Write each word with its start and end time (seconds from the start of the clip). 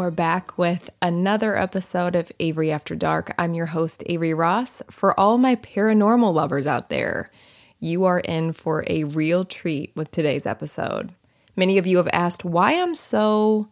We're 0.00 0.10
back 0.10 0.56
with 0.56 0.88
another 1.02 1.58
episode 1.58 2.16
of 2.16 2.32
Avery 2.40 2.72
After 2.72 2.94
Dark. 2.94 3.34
I'm 3.38 3.52
your 3.52 3.66
host, 3.66 4.02
Avery 4.06 4.32
Ross. 4.32 4.82
For 4.90 5.12
all 5.20 5.36
my 5.36 5.56
paranormal 5.56 6.32
lovers 6.32 6.66
out 6.66 6.88
there, 6.88 7.30
you 7.80 8.04
are 8.06 8.20
in 8.20 8.54
for 8.54 8.82
a 8.86 9.04
real 9.04 9.44
treat 9.44 9.94
with 9.94 10.10
today's 10.10 10.46
episode. 10.46 11.12
Many 11.54 11.76
of 11.76 11.86
you 11.86 11.98
have 11.98 12.08
asked 12.14 12.46
why 12.46 12.80
I'm 12.80 12.94
so 12.94 13.68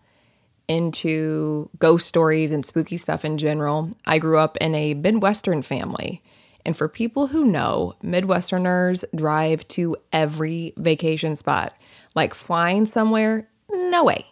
into 0.69 1.71
ghost 1.79 2.07
stories 2.07 2.51
and 2.51 2.67
spooky 2.67 2.99
stuff 2.99 3.25
in 3.25 3.39
general. 3.39 3.93
I 4.05 4.19
grew 4.19 4.39
up 4.39 4.59
in 4.59 4.75
a 4.75 4.93
Midwestern 4.93 5.63
family. 5.63 6.23
And 6.63 6.77
for 6.77 6.91
people 6.91 7.29
who 7.29 7.47
know, 7.47 7.95
Midwesterners 8.05 9.03
drive 9.17 9.67
to 9.69 9.97
every 10.13 10.75
vacation 10.77 11.37
spot. 11.37 11.75
Like 12.15 12.35
flying 12.35 12.85
somewhere? 12.85 13.49
No 13.71 14.05
way. 14.05 14.27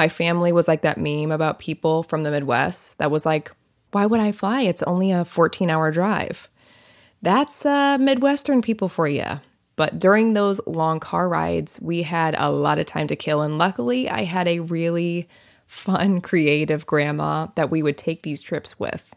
My 0.00 0.08
family 0.08 0.50
was 0.50 0.66
like 0.66 0.80
that 0.80 0.96
meme 0.96 1.30
about 1.30 1.58
people 1.58 2.02
from 2.02 2.22
the 2.22 2.30
Midwest 2.30 2.96
that 2.96 3.10
was 3.10 3.26
like, 3.26 3.52
why 3.90 4.06
would 4.06 4.18
I 4.18 4.32
fly? 4.32 4.62
It's 4.62 4.82
only 4.84 5.10
a 5.10 5.26
14 5.26 5.68
hour 5.68 5.90
drive. 5.90 6.48
That's 7.20 7.66
uh, 7.66 7.98
Midwestern 8.00 8.62
people 8.62 8.88
for 8.88 9.06
you. 9.06 9.40
But 9.76 9.98
during 9.98 10.32
those 10.32 10.66
long 10.66 11.00
car 11.00 11.28
rides, 11.28 11.80
we 11.82 12.04
had 12.04 12.34
a 12.38 12.50
lot 12.50 12.78
of 12.78 12.86
time 12.86 13.08
to 13.08 13.14
kill. 13.14 13.42
And 13.42 13.58
luckily, 13.58 14.08
I 14.08 14.24
had 14.24 14.48
a 14.48 14.60
really 14.60 15.28
fun, 15.66 16.20
creative 16.22 16.86
grandma 16.86 17.48
that 17.56 17.70
we 17.70 17.82
would 17.82 17.98
take 17.98 18.22
these 18.22 18.40
trips 18.40 18.80
with. 18.80 19.14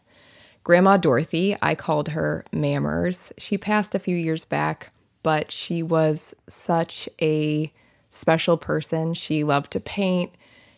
Grandma 0.64 0.98
Dorothy, 0.98 1.56
I 1.62 1.74
called 1.74 2.08
her 2.08 2.44
Mammers. 2.52 3.32
She 3.38 3.56
passed 3.56 3.94
a 3.94 3.98
few 3.98 4.16
years 4.16 4.44
back, 4.44 4.90
but 5.22 5.50
she 5.50 5.82
was 5.82 6.34
such 6.46 7.08
a 7.22 7.72
special 8.10 8.58
person. 8.58 9.14
She 9.14 9.44
loved 9.44 9.70
to 9.70 9.80
paint. 9.80 10.30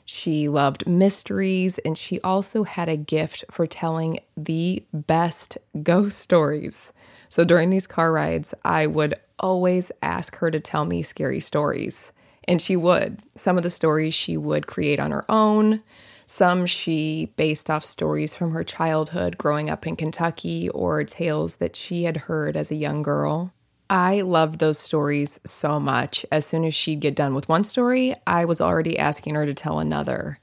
She 0.06 0.48
loved 0.48 0.86
mysteries, 0.86 1.78
and 1.78 1.98
she 1.98 2.20
also 2.20 2.62
had 2.62 2.88
a 2.88 2.96
gift 2.96 3.44
for 3.50 3.66
telling 3.66 4.20
the 4.36 4.84
best 4.92 5.58
ghost 5.82 6.20
stories. 6.20 6.92
So 7.28 7.44
during 7.44 7.70
these 7.70 7.88
car 7.88 8.12
rides, 8.12 8.54
I 8.64 8.86
would 8.86 9.16
always 9.40 9.90
ask 10.00 10.36
her 10.36 10.50
to 10.50 10.60
tell 10.60 10.84
me 10.84 11.02
scary 11.02 11.40
stories. 11.40 12.12
And 12.48 12.62
she 12.62 12.76
would. 12.76 13.20
Some 13.36 13.56
of 13.56 13.64
the 13.64 13.70
stories 13.70 14.14
she 14.14 14.36
would 14.36 14.68
create 14.68 15.00
on 15.00 15.10
her 15.10 15.24
own. 15.28 15.82
Some 16.24 16.66
she 16.66 17.32
based 17.36 17.68
off 17.68 17.84
stories 17.84 18.34
from 18.34 18.52
her 18.52 18.62
childhood 18.62 19.36
growing 19.38 19.68
up 19.68 19.86
in 19.88 19.96
Kentucky 19.96 20.68
or 20.68 21.02
tales 21.02 21.56
that 21.56 21.74
she 21.74 22.04
had 22.04 22.16
heard 22.16 22.56
as 22.56 22.70
a 22.70 22.76
young 22.76 23.02
girl. 23.02 23.52
I 23.88 24.22
loved 24.22 24.58
those 24.58 24.78
stories 24.78 25.38
so 25.44 25.78
much. 25.78 26.26
As 26.32 26.44
soon 26.44 26.64
as 26.64 26.74
she'd 26.74 27.00
get 27.00 27.14
done 27.14 27.34
with 27.34 27.48
one 27.48 27.62
story, 27.62 28.14
I 28.26 28.44
was 28.44 28.60
already 28.60 28.98
asking 28.98 29.36
her 29.36 29.46
to 29.46 29.54
tell 29.54 29.78
another. 29.78 30.40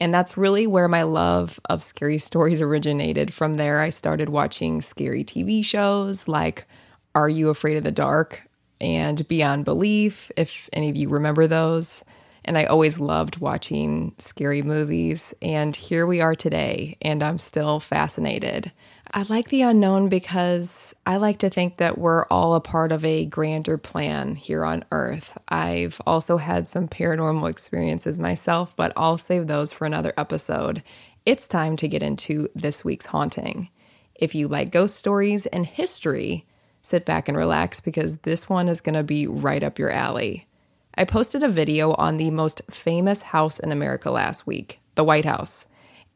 And 0.00 0.12
that's 0.12 0.36
really 0.36 0.66
where 0.66 0.88
my 0.88 1.02
love 1.02 1.60
of 1.66 1.82
scary 1.82 2.18
stories 2.30 2.60
originated. 2.60 3.32
From 3.32 3.56
there, 3.56 3.80
I 3.80 3.90
started 3.90 4.28
watching 4.28 4.80
scary 4.80 5.22
TV 5.22 5.64
shows 5.64 6.26
like 6.26 6.66
Are 7.14 7.28
You 7.28 7.50
Afraid 7.50 7.76
of 7.76 7.84
the 7.84 7.92
Dark 7.92 8.42
and 8.80 9.26
Beyond 9.28 9.64
Belief, 9.64 10.32
if 10.36 10.68
any 10.72 10.90
of 10.90 10.96
you 10.96 11.08
remember 11.08 11.46
those. 11.46 12.04
And 12.44 12.58
I 12.58 12.64
always 12.64 12.98
loved 12.98 13.38
watching 13.38 14.12
scary 14.18 14.62
movies. 14.62 15.32
And 15.40 15.76
here 15.76 16.04
we 16.04 16.20
are 16.20 16.34
today, 16.34 16.96
and 17.00 17.22
I'm 17.22 17.38
still 17.38 17.78
fascinated. 17.78 18.72
I 19.14 19.24
like 19.24 19.48
the 19.48 19.60
unknown 19.60 20.08
because 20.08 20.94
I 21.04 21.18
like 21.18 21.36
to 21.38 21.50
think 21.50 21.76
that 21.76 21.98
we're 21.98 22.24
all 22.26 22.54
a 22.54 22.62
part 22.62 22.92
of 22.92 23.04
a 23.04 23.26
grander 23.26 23.76
plan 23.76 24.36
here 24.36 24.64
on 24.64 24.86
Earth. 24.90 25.36
I've 25.48 26.00
also 26.06 26.38
had 26.38 26.66
some 26.66 26.88
paranormal 26.88 27.50
experiences 27.50 28.18
myself, 28.18 28.74
but 28.74 28.90
I'll 28.96 29.18
save 29.18 29.48
those 29.48 29.70
for 29.70 29.84
another 29.84 30.14
episode. 30.16 30.82
It's 31.26 31.46
time 31.46 31.76
to 31.76 31.88
get 31.88 32.02
into 32.02 32.48
this 32.54 32.86
week's 32.86 33.06
haunting. 33.06 33.68
If 34.14 34.34
you 34.34 34.48
like 34.48 34.72
ghost 34.72 34.96
stories 34.96 35.44
and 35.44 35.66
history, 35.66 36.46
sit 36.80 37.04
back 37.04 37.28
and 37.28 37.36
relax 37.36 37.80
because 37.80 38.18
this 38.18 38.48
one 38.48 38.66
is 38.66 38.80
going 38.80 38.94
to 38.94 39.02
be 39.02 39.26
right 39.26 39.62
up 39.62 39.78
your 39.78 39.90
alley. 39.90 40.46
I 40.94 41.04
posted 41.04 41.42
a 41.42 41.50
video 41.50 41.92
on 41.94 42.16
the 42.16 42.30
most 42.30 42.62
famous 42.70 43.22
house 43.22 43.58
in 43.58 43.72
America 43.72 44.10
last 44.10 44.46
week, 44.46 44.80
the 44.94 45.04
White 45.04 45.26
House 45.26 45.66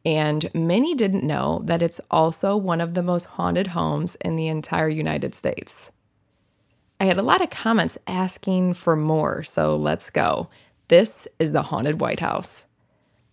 and 0.07 0.49
many 0.53 0.95
didn't 0.95 1.25
know 1.25 1.61
that 1.65 1.81
it's 1.81 1.99
also 2.09 2.55
one 2.55 2.79
of 2.79 2.93
the 2.93 3.03
most 3.03 3.25
haunted 3.25 3.67
homes 3.67 4.15
in 4.23 4.37
the 4.37 4.47
entire 4.47 4.87
United 4.87 5.35
States. 5.35 5.91
I 6.97 7.03
had 7.03 7.17
a 7.17 7.21
lot 7.23 7.41
of 7.41 7.49
comments 7.49 7.97
asking 8.07 8.75
for 8.75 8.95
more, 8.95 9.43
so 9.43 9.75
let's 9.75 10.09
go. 10.09 10.47
This 10.87 11.27
is 11.39 11.51
the 11.51 11.63
Haunted 11.63 11.99
White 11.99 12.21
House. 12.21 12.67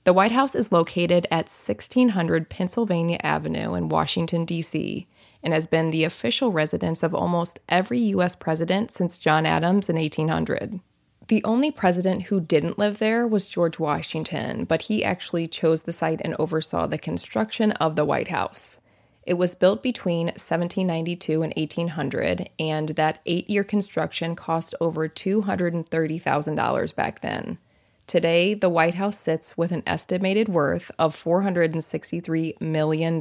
The 0.02 0.12
White 0.12 0.32
House 0.32 0.56
is 0.56 0.72
located 0.72 1.28
at 1.30 1.46
1600 1.46 2.50
Pennsylvania 2.50 3.20
Avenue 3.22 3.74
in 3.74 3.88
Washington, 3.88 4.44
D.C., 4.44 5.06
and 5.44 5.52
has 5.52 5.68
been 5.68 5.92
the 5.92 6.02
official 6.02 6.50
residence 6.50 7.04
of 7.04 7.14
almost 7.14 7.60
every 7.68 8.00
U.S. 8.00 8.34
president 8.34 8.90
since 8.90 9.20
John 9.20 9.46
Adams 9.46 9.88
in 9.88 9.94
1800. 9.94 10.80
The 11.28 11.42
only 11.44 11.70
president 11.70 12.24
who 12.24 12.40
didn't 12.40 12.78
live 12.78 12.98
there 12.98 13.26
was 13.26 13.46
George 13.46 13.78
Washington, 13.78 14.64
but 14.64 14.82
he 14.82 15.02
actually 15.02 15.46
chose 15.46 15.82
the 15.82 15.92
site 15.92 16.20
and 16.22 16.36
oversaw 16.38 16.86
the 16.86 16.98
construction 16.98 17.72
of 17.72 17.96
the 17.96 18.04
White 18.04 18.28
House. 18.28 18.80
It 19.26 19.34
was 19.34 19.54
built 19.54 19.82
between 19.82 20.26
1792 20.26 21.42
and 21.42 21.54
1800, 21.56 22.50
and 22.58 22.90
that 22.90 23.20
eight 23.24 23.48
year 23.48 23.64
construction 23.64 24.34
cost 24.34 24.74
over 24.82 25.08
$230,000 25.08 26.94
back 26.94 27.20
then. 27.20 27.58
Today, 28.06 28.52
the 28.52 28.68
White 28.68 28.96
House 28.96 29.18
sits 29.18 29.56
with 29.56 29.72
an 29.72 29.82
estimated 29.86 30.50
worth 30.50 30.90
of 30.98 31.16
$463 31.16 32.60
million. 32.60 33.18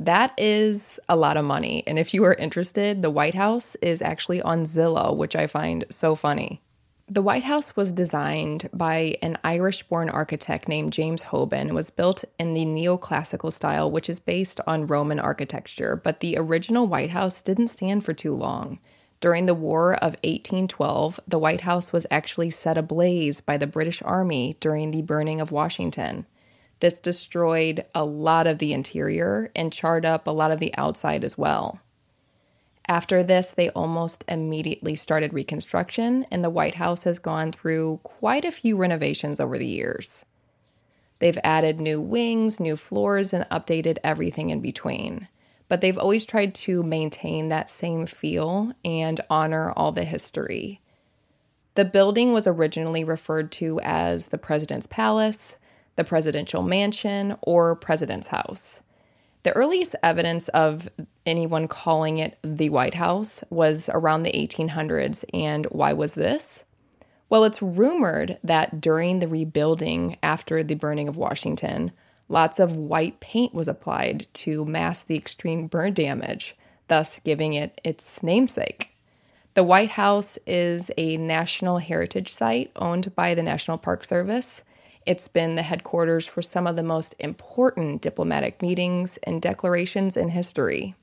That 0.00 0.32
is 0.38 0.98
a 1.10 1.16
lot 1.16 1.36
of 1.36 1.44
money. 1.44 1.84
And 1.86 1.98
if 1.98 2.14
you 2.14 2.24
are 2.24 2.32
interested, 2.32 3.02
the 3.02 3.10
White 3.10 3.34
House 3.34 3.74
is 3.76 4.00
actually 4.00 4.40
on 4.40 4.64
Zillow, 4.64 5.14
which 5.14 5.36
I 5.36 5.46
find 5.46 5.84
so 5.90 6.14
funny. 6.14 6.62
The 7.06 7.20
White 7.20 7.42
House 7.42 7.76
was 7.76 7.92
designed 7.92 8.70
by 8.72 9.18
an 9.20 9.36
Irish 9.44 9.82
born 9.82 10.08
architect 10.08 10.68
named 10.68 10.94
James 10.94 11.24
Hoban 11.24 11.62
and 11.62 11.74
was 11.74 11.90
built 11.90 12.24
in 12.38 12.54
the 12.54 12.64
neoclassical 12.64 13.52
style, 13.52 13.90
which 13.90 14.08
is 14.08 14.18
based 14.18 14.58
on 14.66 14.86
Roman 14.86 15.18
architecture. 15.18 15.96
But 15.96 16.20
the 16.20 16.38
original 16.38 16.86
White 16.86 17.10
House 17.10 17.42
didn't 17.42 17.66
stand 17.66 18.02
for 18.02 18.14
too 18.14 18.34
long. 18.34 18.78
During 19.20 19.44
the 19.44 19.54
War 19.54 19.94
of 19.96 20.12
1812, 20.22 21.20
the 21.28 21.38
White 21.38 21.62
House 21.62 21.92
was 21.92 22.06
actually 22.10 22.48
set 22.48 22.78
ablaze 22.78 23.42
by 23.42 23.58
the 23.58 23.66
British 23.66 24.00
Army 24.00 24.56
during 24.60 24.92
the 24.92 25.02
burning 25.02 25.42
of 25.42 25.52
Washington. 25.52 26.24
This 26.80 26.98
destroyed 26.98 27.84
a 27.94 28.04
lot 28.04 28.46
of 28.46 28.58
the 28.58 28.72
interior 28.72 29.50
and 29.54 29.72
charred 29.72 30.04
up 30.04 30.26
a 30.26 30.30
lot 30.30 30.50
of 30.50 30.60
the 30.60 30.74
outside 30.76 31.24
as 31.24 31.38
well. 31.38 31.80
After 32.88 33.22
this, 33.22 33.52
they 33.52 33.70
almost 33.70 34.24
immediately 34.26 34.96
started 34.96 35.32
reconstruction, 35.32 36.26
and 36.30 36.42
the 36.42 36.50
White 36.50 36.74
House 36.74 37.04
has 37.04 37.20
gone 37.20 37.52
through 37.52 38.00
quite 38.02 38.44
a 38.44 38.50
few 38.50 38.76
renovations 38.76 39.38
over 39.38 39.58
the 39.58 39.66
years. 39.66 40.24
They've 41.20 41.38
added 41.44 41.80
new 41.80 42.00
wings, 42.00 42.58
new 42.58 42.76
floors, 42.76 43.32
and 43.32 43.48
updated 43.50 43.98
everything 44.02 44.50
in 44.50 44.60
between. 44.60 45.28
But 45.68 45.82
they've 45.82 45.98
always 45.98 46.24
tried 46.24 46.52
to 46.56 46.82
maintain 46.82 47.48
that 47.48 47.70
same 47.70 48.06
feel 48.06 48.72
and 48.84 49.20
honor 49.30 49.72
all 49.76 49.92
the 49.92 50.02
history. 50.02 50.80
The 51.76 51.84
building 51.84 52.32
was 52.32 52.48
originally 52.48 53.04
referred 53.04 53.52
to 53.52 53.80
as 53.84 54.30
the 54.30 54.38
President's 54.38 54.88
Palace, 54.88 55.58
the 56.00 56.04
Presidential 56.04 56.62
Mansion, 56.62 57.36
or 57.42 57.76
President's 57.76 58.28
House. 58.28 58.82
The 59.42 59.52
earliest 59.52 59.94
evidence 60.02 60.48
of 60.48 60.88
anyone 61.26 61.68
calling 61.68 62.16
it 62.16 62.38
the 62.42 62.70
White 62.70 62.94
House 62.94 63.44
was 63.50 63.90
around 63.92 64.22
the 64.22 64.32
1800s. 64.32 65.26
And 65.34 65.66
why 65.66 65.92
was 65.92 66.14
this? 66.14 66.64
Well, 67.28 67.44
it's 67.44 67.60
rumored 67.60 68.38
that 68.42 68.80
during 68.80 69.18
the 69.18 69.28
rebuilding 69.28 70.16
after 70.22 70.62
the 70.62 70.74
burning 70.74 71.06
of 71.06 71.18
Washington, 71.18 71.92
lots 72.30 72.58
of 72.58 72.78
white 72.78 73.20
paint 73.20 73.52
was 73.52 73.68
applied 73.68 74.26
to 74.32 74.64
mask 74.64 75.06
the 75.06 75.16
extreme 75.18 75.66
burn 75.66 75.92
damage. 75.92 76.56
thus 76.90 77.20
giving 77.20 77.52
it 77.52 77.80
its 77.84 78.22
namesake. 78.22 78.90
The 79.54 79.62
White 79.62 79.90
House 79.90 80.38
is 80.46 80.90
a 80.98 81.16
National 81.16 81.78
Heritage 81.78 82.28
Site 82.28 82.70
owned 82.76 83.14
by 83.14 83.34
the 83.34 83.42
National 83.42 83.78
Park 83.78 84.04
Service. 84.04 84.64
It's 85.10 85.26
been 85.26 85.56
the 85.56 85.62
headquarters 85.62 86.28
for 86.28 86.40
some 86.40 86.68
of 86.68 86.76
the 86.76 86.84
most 86.84 87.16
important 87.18 88.00
diplomatic 88.00 88.62
meetings 88.62 89.16
and 89.24 89.42
declarations 89.42 90.16
in 90.16 90.28
history. 90.28 90.94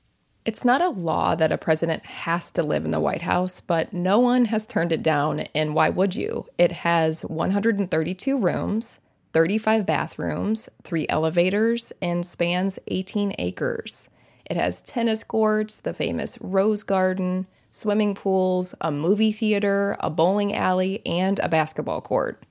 It's 0.46 0.64
not 0.64 0.80
a 0.80 0.88
law 0.88 1.34
that 1.34 1.52
a 1.52 1.58
president 1.58 2.06
has 2.06 2.50
to 2.52 2.62
live 2.62 2.86
in 2.86 2.90
the 2.90 3.00
White 3.00 3.20
House, 3.20 3.60
but 3.60 3.92
no 3.92 4.18
one 4.18 4.46
has 4.46 4.66
turned 4.66 4.92
it 4.92 5.02
down, 5.02 5.40
and 5.54 5.74
why 5.74 5.90
would 5.90 6.16
you? 6.16 6.46
It 6.56 6.72
has 6.72 7.20
132 7.26 8.38
rooms, 8.38 9.00
35 9.34 9.84
bathrooms, 9.84 10.70
three 10.82 11.04
elevators, 11.10 11.92
and 12.00 12.24
spans 12.24 12.78
18 12.86 13.34
acres. 13.38 14.08
It 14.46 14.56
has 14.56 14.80
tennis 14.80 15.22
courts, 15.22 15.80
the 15.80 15.92
famous 15.92 16.38
Rose 16.40 16.82
Garden, 16.82 17.46
swimming 17.70 18.14
pools, 18.14 18.74
a 18.80 18.90
movie 18.90 19.32
theater, 19.32 19.98
a 20.00 20.08
bowling 20.08 20.54
alley, 20.54 21.02
and 21.04 21.38
a 21.40 21.48
basketball 21.50 22.00
court. 22.00 22.42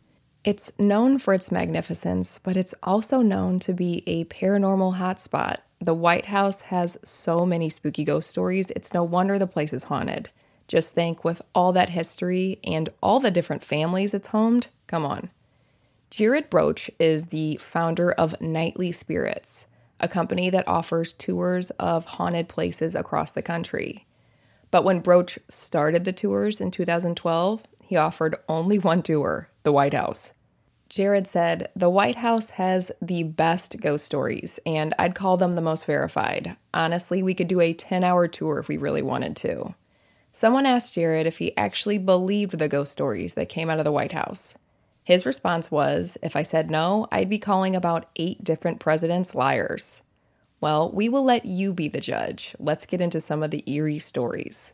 It's 0.47 0.79
known 0.79 1.19
for 1.19 1.33
its 1.33 1.51
magnificence, 1.51 2.39
but 2.41 2.55
it's 2.55 2.73
also 2.81 3.21
known 3.21 3.59
to 3.59 3.73
be 3.73 4.01
a 4.07 4.23
paranormal 4.23 4.95
hotspot. 4.95 5.57
The 5.81 5.93
White 5.93 6.27
House 6.27 6.61
has 6.61 6.97
so 7.03 7.45
many 7.45 7.67
spooky 7.67 8.05
ghost 8.05 8.29
stories, 8.29 8.71
it's 8.71 8.93
no 8.93 9.03
wonder 9.03 9.37
the 9.37 9.45
place 9.45 9.73
is 9.73 9.83
haunted. 9.83 10.29
Just 10.69 10.95
think 10.95 11.25
with 11.25 11.41
all 11.53 11.73
that 11.73 11.89
history 11.89 12.59
and 12.63 12.87
all 13.03 13.19
the 13.19 13.29
different 13.29 13.61
families 13.61 14.13
it's 14.13 14.29
homed, 14.29 14.69
come 14.87 15.05
on. 15.05 15.31
Jared 16.09 16.49
Broach 16.49 16.89
is 16.97 17.25
the 17.25 17.57
founder 17.57 18.09
of 18.13 18.39
Nightly 18.39 18.93
Spirits, 18.93 19.67
a 19.99 20.07
company 20.07 20.49
that 20.49 20.65
offers 20.65 21.11
tours 21.11 21.71
of 21.71 22.05
haunted 22.05 22.47
places 22.47 22.95
across 22.95 23.33
the 23.33 23.41
country. 23.41 24.05
But 24.71 24.85
when 24.85 25.01
Broach 25.01 25.39
started 25.49 26.05
the 26.05 26.13
tours 26.13 26.61
in 26.61 26.71
2012, 26.71 27.63
he 27.83 27.97
offered 27.97 28.37
only 28.47 28.79
one 28.79 29.01
tour 29.01 29.49
the 29.63 29.73
White 29.73 29.93
House. 29.93 30.33
Jared 30.89 31.27
said, 31.27 31.69
The 31.75 31.89
White 31.89 32.15
House 32.15 32.51
has 32.51 32.91
the 33.01 33.23
best 33.23 33.81
ghost 33.81 34.05
stories, 34.05 34.59
and 34.65 34.93
I'd 34.97 35.15
call 35.15 35.37
them 35.37 35.53
the 35.53 35.61
most 35.61 35.85
verified. 35.85 36.55
Honestly, 36.73 37.21
we 37.21 37.33
could 37.33 37.47
do 37.47 37.59
a 37.59 37.73
10 37.73 38.03
hour 38.03 38.27
tour 38.27 38.59
if 38.59 38.67
we 38.67 38.77
really 38.77 39.01
wanted 39.01 39.35
to. 39.37 39.75
Someone 40.31 40.65
asked 40.65 40.93
Jared 40.93 41.27
if 41.27 41.39
he 41.39 41.55
actually 41.57 41.97
believed 41.97 42.57
the 42.57 42.67
ghost 42.67 42.91
stories 42.91 43.33
that 43.33 43.49
came 43.49 43.69
out 43.69 43.79
of 43.79 43.85
the 43.85 43.91
White 43.91 44.11
House. 44.13 44.57
His 45.03 45.25
response 45.25 45.71
was, 45.71 46.17
If 46.21 46.35
I 46.35 46.43
said 46.43 46.69
no, 46.69 47.07
I'd 47.11 47.29
be 47.29 47.39
calling 47.39 47.75
about 47.75 48.09
eight 48.15 48.43
different 48.43 48.79
presidents 48.79 49.33
liars. 49.33 50.03
Well, 50.61 50.91
we 50.91 51.09
will 51.09 51.23
let 51.23 51.45
you 51.45 51.73
be 51.73 51.87
the 51.87 51.99
judge. 51.99 52.55
Let's 52.59 52.85
get 52.85 53.01
into 53.01 53.21
some 53.21 53.43
of 53.43 53.51
the 53.51 53.63
eerie 53.69 53.99
stories. 53.99 54.73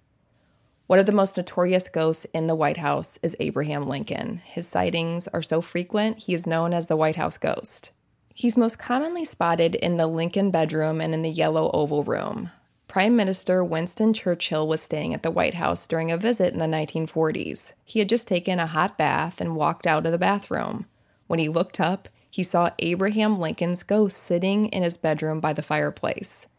One 0.86 1.00
of 1.00 1.06
the 1.06 1.14
most 1.14 1.38
notorious 1.38 1.88
ghosts 1.88 2.26
in 2.34 2.48
the 2.48 2.56
White 2.56 2.78
House 2.78 3.18
is 3.24 3.38
Abraham 3.40 3.88
Lincoln. 3.88 4.42
His 4.44 4.68
sightings 4.68 5.30
are 5.30 5.42
so 5.42 5.62
frequent, 5.62 6.24
he 6.24 6.34
is 6.34 6.46
known 6.46 6.74
as 6.74 6.88
the 6.88 6.98
White 6.98 7.16
House 7.16 7.38
ghost. 7.38 7.92
He's 8.34 8.58
most 8.58 8.80
commonly 8.80 9.24
spotted 9.24 9.76
in 9.76 9.96
the 9.96 10.08
Lincoln 10.08 10.52
bedroom 10.52 11.00
and 11.00 11.14
in 11.14 11.22
the 11.22 11.30
Yellow 11.30 11.72
Oval 11.74 12.04
Room. 12.04 12.52
Prime 12.90 13.16
Minister 13.16 13.64
Winston 13.64 14.14
Churchill 14.14 14.68
was 14.68 14.82
staying 14.82 15.14
at 15.14 15.24
the 15.24 15.32
White 15.32 15.54
House 15.54 15.88
during 15.88 16.12
a 16.12 16.18
visit 16.18 16.52
in 16.52 16.60
the 16.60 16.66
1940s. 16.66 17.76
He 17.86 18.00
had 18.00 18.10
just 18.10 18.28
taken 18.28 18.60
a 18.60 18.68
hot 18.68 18.98
bath 18.98 19.40
and 19.40 19.56
walked 19.56 19.88
out 19.88 20.06
of 20.06 20.12
the 20.12 20.18
bathroom. 20.18 20.86
When 21.28 21.40
he 21.40 21.48
looked 21.48 21.80
up, 21.80 22.10
he 22.30 22.44
saw 22.44 22.72
Abraham 22.80 23.40
Lincoln's 23.40 23.84
ghost 23.84 24.18
sitting 24.18 24.68
in 24.68 24.84
his 24.84 24.98
bedroom 24.98 25.40
by 25.40 25.54
the 25.54 25.64
fireplace. 25.64 26.50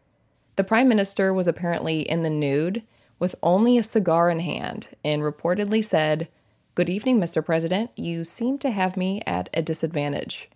The 0.56 0.64
prime 0.64 0.88
minister 0.88 1.34
was 1.34 1.46
apparently 1.46 2.00
in 2.00 2.22
the 2.22 2.30
nude 2.30 2.84
with 3.18 3.34
only 3.42 3.78
a 3.78 3.82
cigar 3.82 4.30
in 4.30 4.40
hand 4.40 4.88
and 5.04 5.22
reportedly 5.22 5.82
said, 5.82 6.28
Good 6.74 6.90
evening, 6.90 7.20
Mr. 7.20 7.44
President. 7.44 7.90
You 7.96 8.24
seem 8.24 8.58
to 8.58 8.70
have 8.70 8.96
me 8.96 9.22
at 9.26 9.48
a 9.54 9.62
disadvantage. 9.62 10.50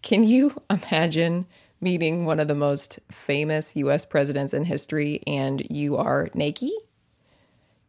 Can 0.00 0.24
you 0.24 0.60
imagine 0.70 1.46
meeting 1.80 2.24
one 2.24 2.40
of 2.40 2.48
the 2.48 2.54
most 2.54 3.00
famous 3.10 3.76
US 3.76 4.04
presidents 4.04 4.54
in 4.54 4.64
history 4.64 5.22
and 5.26 5.66
you 5.70 5.96
are 5.96 6.30
naked? 6.34 6.70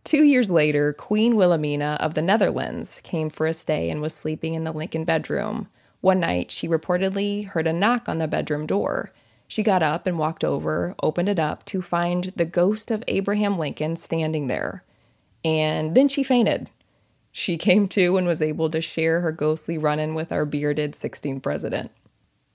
Two 0.03 0.23
years 0.23 0.51
later, 0.51 0.91
Queen 0.91 1.35
Wilhelmina 1.35 1.97
of 1.99 2.13
the 2.13 2.21
Netherlands 2.21 2.99
came 3.03 3.29
for 3.29 3.47
a 3.47 3.53
stay 3.53 3.89
and 3.89 4.01
was 4.01 4.13
sleeping 4.13 4.53
in 4.53 4.65
the 4.65 4.73
Lincoln 4.73 5.05
bedroom 5.05 5.69
one 6.03 6.19
night, 6.19 6.51
she 6.51 6.67
reportedly 6.67 7.47
heard 7.47 7.65
a 7.65 7.71
knock 7.71 8.09
on 8.09 8.17
the 8.17 8.27
bedroom 8.27 8.65
door. 8.65 9.13
She 9.53 9.61
got 9.61 9.83
up 9.83 10.07
and 10.07 10.17
walked 10.17 10.43
over, 10.43 10.95
opened 11.03 11.29
it 11.29 11.37
up 11.37 11.63
to 11.65 11.83
find 11.83 12.33
the 12.35 12.43
ghost 12.43 12.89
of 12.89 13.03
Abraham 13.07 13.59
Lincoln 13.59 13.95
standing 13.97 14.47
there. 14.47 14.83
And 15.45 15.93
then 15.93 16.09
she 16.09 16.23
fainted. 16.23 16.71
She 17.31 17.55
came 17.59 17.87
to 17.89 18.17
and 18.17 18.25
was 18.25 18.41
able 18.41 18.71
to 18.71 18.81
share 18.81 19.21
her 19.21 19.31
ghostly 19.31 19.77
run 19.77 19.99
in 19.99 20.15
with 20.15 20.31
our 20.31 20.45
bearded 20.45 20.93
16th 20.93 21.43
president. 21.43 21.91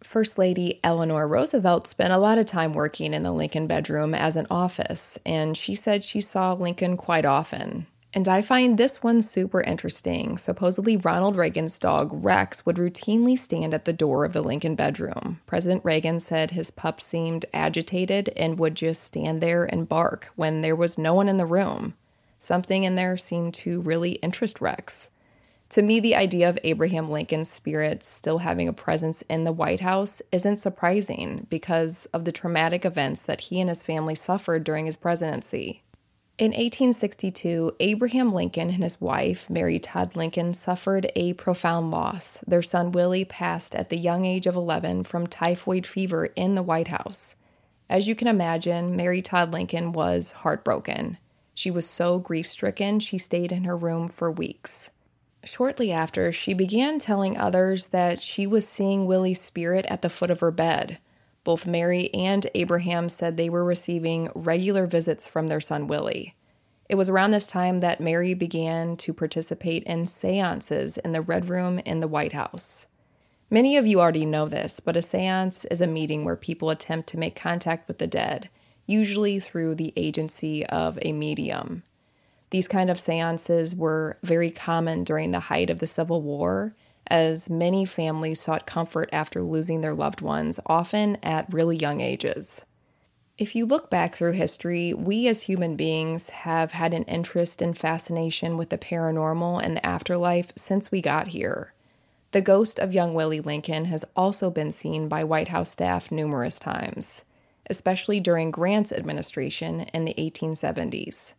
First 0.03 0.39
Lady 0.39 0.81
Eleanor 0.83 1.29
Roosevelt 1.29 1.87
spent 1.87 2.13
a 2.13 2.19
lot 2.19 2.37
of 2.37 2.47
time 2.47 2.73
working 2.73 3.15
in 3.15 3.23
the 3.23 3.31
Lincoln 3.31 3.69
bedroom 3.69 4.13
as 4.13 4.35
an 4.35 4.49
office, 4.51 5.21
and 5.25 5.57
she 5.57 5.77
said 5.77 6.03
she 6.03 6.21
saw 6.21 6.53
Lincoln 6.53 6.97
quite 6.97 7.25
often. 7.25 7.87
And 8.15 8.27
I 8.27 8.41
find 8.41 8.79
this 8.79 9.03
one 9.03 9.21
super 9.21 9.61
interesting. 9.61 10.39
Supposedly, 10.39 10.97
Ronald 10.97 11.37
Reagan's 11.37 11.79
dog 11.79 12.11
Rex 12.13 12.65
would 12.65 12.77
routinely 12.77 13.39
stand 13.39 13.75
at 13.75 13.85
the 13.85 13.93
door 13.93 14.25
of 14.25 14.33
the 14.33 14.41
Lincoln 14.41 14.75
bedroom. 14.75 15.41
President 15.47 15.85
Reagan 15.85 16.19
said 16.19 16.53
his 16.53 16.71
pup 16.71 17.03
seemed 17.03 17.45
agitated 17.53 18.31
and 18.35 18.59
would 18.59 18.75
just 18.75 19.03
stand 19.03 19.43
there 19.43 19.65
and 19.65 19.89
bark 19.89 20.31
when 20.37 20.63
there 20.63 20.77
was 20.77 20.97
no 20.97 21.13
one 21.13 21.29
in 21.29 21.37
the 21.37 21.45
room. 21.45 21.95
Something 22.39 22.85
in 22.85 22.95
there 22.95 23.17
seemed 23.17 23.53
to 23.55 23.83
really 23.83 24.13
interest 24.13 24.61
Rex. 24.61 25.11
To 25.71 25.83
me, 25.83 26.01
the 26.01 26.15
idea 26.15 26.49
of 26.49 26.59
Abraham 26.65 27.11
Lincoln's 27.11 27.51
spirit 27.51 28.03
still 28.03 28.39
having 28.39 28.69
a 28.69 28.73
presence 28.73 29.21
in 29.23 29.45
the 29.45 29.53
White 29.53 29.81
House 29.81 30.23
isn't 30.33 30.57
surprising 30.57 31.47
because 31.51 32.07
of 32.07 32.25
the 32.25 32.33
traumatic 32.33 32.87
events 32.87 33.23
that 33.25 33.43
he 33.43 33.61
and 33.61 33.69
his 33.69 33.83
family 33.83 34.15
suffered 34.15 34.65
during 34.65 34.87
his 34.87 34.97
presidency. 34.97 35.83
In 36.39 36.53
1862, 36.53 37.75
Abraham 37.81 38.33
Lincoln 38.33 38.71
and 38.71 38.85
his 38.85 39.01
wife, 39.01 39.51
Mary 39.51 39.81
Todd 39.81 40.15
Lincoln, 40.15 40.53
suffered 40.53 41.11
a 41.17 41.33
profound 41.33 41.91
loss. 41.91 42.45
Their 42.47 42.63
son 42.63 42.93
Willie 42.93 43.25
passed 43.25 43.75
at 43.75 43.89
the 43.89 43.97
young 43.97 44.25
age 44.25 44.47
of 44.47 44.55
11 44.55 45.03
from 45.03 45.27
typhoid 45.27 45.85
fever 45.85 46.27
in 46.37 46.55
the 46.55 46.63
White 46.63 46.89
House. 46.89 47.35
As 47.91 48.07
you 48.07 48.15
can 48.15 48.29
imagine, 48.29 48.95
Mary 48.95 49.21
Todd 49.21 49.53
Lincoln 49.53 49.91
was 49.91 50.31
heartbroken. 50.31 51.19
She 51.55 51.73
was 51.73 51.91
so 51.91 52.21
grief 52.21 52.47
stricken, 52.47 53.01
she 53.01 53.19
stayed 53.19 53.51
in 53.51 53.65
her 53.65 53.77
room 53.77 54.07
for 54.07 54.31
weeks. 54.31 54.93
Shortly 55.43 55.91
after, 55.91 56.31
she 56.31 56.55
began 56.55 57.01
telling 57.01 57.37
others 57.37 57.89
that 57.89 58.21
she 58.21 58.47
was 58.47 58.69
seeing 58.69 59.07
Willie's 59.07 59.41
spirit 59.41 59.87
at 59.89 60.03
the 60.03 60.11
foot 60.11 60.31
of 60.31 60.39
her 60.39 60.53
bed. 60.53 60.99
Both 61.45 61.67
Mary 61.67 62.13
and 62.13 62.47
Abraham 62.55 63.09
said 63.09 63.37
they 63.37 63.49
were 63.49 63.65
receiving 63.65 64.31
regular 64.35 64.87
visits 64.87 65.27
from 65.27 65.47
their 65.47 65.61
son 65.61 65.87
Willie. 65.87 66.35
It 66.89 66.95
was 66.95 67.09
around 67.09 67.33
this 67.33 67.47
time 67.47 67.81
that 67.81 68.01
Mary 68.01 68.35
began 68.35 68.97
to 68.99 69.13
participate 69.13 69.83
in 69.85 70.07
seances 70.07 70.97
in 70.99 71.13
the 71.13 71.21
Red 71.21 71.49
Room 71.49 71.79
in 71.81 72.01
the 72.01 72.09
White 72.09 72.33
House. 72.33 72.87
Many 73.51 73.77
of 73.77 73.87
you 73.87 74.01
already 74.01 74.27
know 74.27 74.47
this, 74.47 74.81
but 74.81 74.97
a 74.97 75.03
seance 75.03 75.65
is 75.67 75.81
a 75.81 75.87
meeting 75.87 76.25
where 76.25 76.37
people 76.37 76.71
attempt 76.71 77.09
to 77.11 77.19
make 77.19 77.35
contact 77.35 77.89
with 77.89 77.99
the 77.99 78.07
dead, 78.07 78.51
usually 78.87 79.41
through 79.41 79.75
the 79.75 79.93
agency 79.97 80.67
of 80.67 80.99
a 81.03 81.13
medium. 81.13 81.83
These 82.51 82.69
kind 82.69 82.91
of 82.91 83.01
seances 83.01 83.75
were 83.75 84.19
very 84.23 84.51
common 84.51 85.05
during 85.05 85.31
the 85.31 85.41
height 85.41 85.71
of 85.71 85.81
the 85.81 85.87
Civil 85.87 86.23
War 86.23 86.75
as 87.09 87.51
many 87.51 87.85
families 87.85 88.41
sought 88.41 88.67
comfort 88.67 89.09
after 89.13 89.43
losing 89.43 89.81
their 89.81 89.95
loved 89.95 90.21
ones, 90.21 90.61
often 90.67 91.17
at 91.23 91.53
really 91.53 91.77
young 91.77 92.01
ages. 92.01 92.65
If 93.39 93.55
you 93.55 93.67
look 93.67 93.89
back 93.89 94.15
through 94.15 94.33
history, 94.33 94.93
we 94.93 95.29
as 95.29 95.43
human 95.43 95.77
beings 95.77 96.31
have 96.31 96.73
had 96.73 96.93
an 96.93 97.05
interest 97.05 97.63
and 97.63 97.79
fascination 97.79 98.57
with 98.57 98.71
the 98.71 98.79
paranormal 98.79 99.63
and 99.63 99.77
the 99.77 99.87
afterlife 99.87 100.53
since 100.57 100.91
we 100.91 101.01
got 101.01 101.29
here. 101.29 101.73
The 102.33 102.41
ghost 102.41 102.79
of 102.79 102.93
young 102.93 103.15
Willie 103.15 103.41
Lincoln 103.41 103.87
has 103.87 104.05
also 104.17 104.51
been 104.51 104.73
seen 104.73 105.09
by 105.09 105.25
White 105.25 105.49
House 105.49 105.71
staff 105.71 106.11
numerous 106.11 106.59
times, 106.59 107.25
especially 107.71 108.19
during 108.19 108.51
Grant's 108.51 108.93
administration 108.93 109.83
in 109.95 110.05
the 110.05 110.15
1870s. 110.15 111.35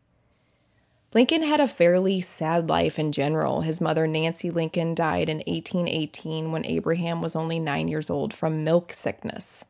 Lincoln 1.14 1.42
had 1.42 1.60
a 1.60 1.68
fairly 1.68 2.22
sad 2.22 2.70
life 2.70 3.00
in 3.00 3.12
general. 3.12 3.62
His 3.62 3.82
mother, 3.82 4.06
Nancy 4.06 4.52
Lincoln, 4.52 4.94
died 4.94 5.28
in 5.28 5.38
1818 5.38 6.52
when 6.52 6.66
Abraham 6.66 7.22
was 7.22 7.36
only 7.36 7.58
nine 7.60 7.88
years 7.88 8.12
old 8.12 8.32
from 8.32 8.64
milk 8.64 8.94
sickness. 8.94 9.66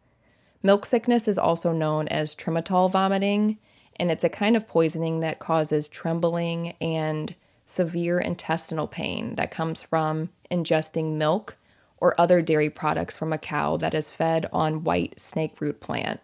Milk 0.62 0.86
sickness 0.86 1.30
is 1.30 1.38
also 1.38 1.72
known 1.72 2.10
as 2.10 2.36
tremetol 2.36 2.92
vomiting, 2.92 3.58
and 3.96 4.12
it's 4.12 4.26
a 4.26 4.30
kind 4.30 4.58
of 4.58 4.68
poisoning 4.68 5.22
that 5.22 5.40
causes 5.40 5.88
trembling 5.88 6.76
and 6.82 7.36
severe 7.64 8.20
intestinal 8.20 8.88
pain 8.88 9.36
that 9.36 9.52
comes 9.52 9.82
from 9.82 10.30
ingesting 10.52 11.16
milk 11.16 11.56
or 11.98 12.20
other 12.20 12.42
dairy 12.42 12.70
products 12.70 13.16
from 13.16 13.32
a 13.32 13.38
cow 13.38 13.78
that 13.78 13.94
is 13.94 14.10
fed 14.10 14.46
on 14.52 14.84
white 14.84 15.18
snake 15.18 15.62
root 15.62 15.80
plant. 15.80 16.20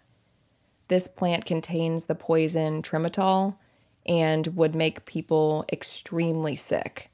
This 0.90 1.08
plant 1.08 1.46
contains 1.46 2.06
the 2.06 2.16
poison 2.16 2.82
tremetol 2.82 3.56
and 4.06 4.48
would 4.56 4.76
make 4.76 5.06
people 5.06 5.66
extremely 5.72 6.56
sick. 6.56 7.10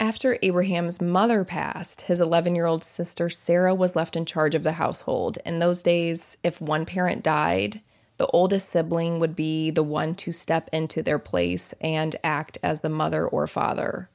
After 0.00 0.38
Abraham's 0.42 1.00
mother 1.00 1.44
passed, 1.44 2.02
his 2.02 2.20
11 2.20 2.54
year 2.54 2.66
old 2.66 2.82
sister 2.82 3.28
Sarah 3.28 3.74
was 3.74 3.94
left 3.94 4.16
in 4.16 4.26
charge 4.26 4.54
of 4.54 4.64
the 4.64 4.72
household. 4.72 5.38
In 5.46 5.60
those 5.60 5.82
days, 5.82 6.36
if 6.42 6.60
one 6.60 6.84
parent 6.84 7.22
died, 7.22 7.80
the 8.16 8.26
oldest 8.28 8.68
sibling 8.68 9.18
would 9.18 9.36
be 9.36 9.70
the 9.70 9.82
one 9.82 10.14
to 10.16 10.32
step 10.32 10.68
into 10.72 11.02
their 11.02 11.18
place 11.18 11.74
and 11.80 12.16
act 12.22 12.58
as 12.62 12.80
the 12.80 12.88
mother 12.88 13.26
or 13.26 13.46
father. 13.46 14.08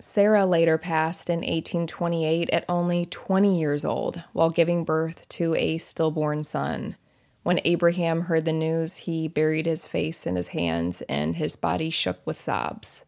Sarah 0.00 0.44
later 0.44 0.76
passed 0.76 1.30
in 1.30 1.38
1828 1.38 2.50
at 2.50 2.64
only 2.68 3.06
20 3.06 3.58
years 3.58 3.84
old 3.84 4.22
while 4.32 4.50
giving 4.50 4.84
birth 4.84 5.28
to 5.30 5.54
a 5.54 5.78
stillborn 5.78 6.42
son. 6.42 6.96
When 7.44 7.60
Abraham 7.66 8.22
heard 8.22 8.46
the 8.46 8.52
news, 8.52 8.96
he 8.96 9.28
buried 9.28 9.66
his 9.66 9.84
face 9.84 10.26
in 10.26 10.34
his 10.34 10.48
hands 10.48 11.02
and 11.02 11.36
his 11.36 11.56
body 11.56 11.90
shook 11.90 12.26
with 12.26 12.38
sobs. 12.38 13.04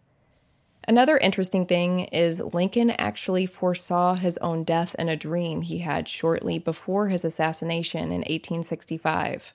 Another 0.87 1.17
interesting 1.17 1.65
thing 1.67 2.01
is 2.13 2.41
Lincoln 2.41 2.91
actually 2.91 3.47
foresaw 3.47 4.15
his 4.15 4.37
own 4.39 4.63
death 4.63 4.95
in 4.99 5.09
a 5.09 5.17
dream 5.17 5.63
he 5.63 5.79
had 5.79 6.07
shortly 6.07 6.59
before 6.59 7.09
his 7.09 7.25
assassination 7.25 8.13
in 8.13 8.21
1865. 8.21 9.55